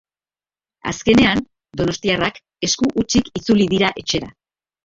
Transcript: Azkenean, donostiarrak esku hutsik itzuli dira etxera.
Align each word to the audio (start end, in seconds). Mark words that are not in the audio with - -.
Azkenean, 0.91 1.43
donostiarrak 1.81 2.39
esku 2.69 2.91
hutsik 3.03 3.33
itzuli 3.41 3.69
dira 3.75 3.93
etxera. 4.05 4.33